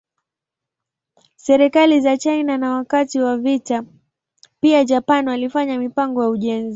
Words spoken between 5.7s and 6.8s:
mipango ya ujenzi.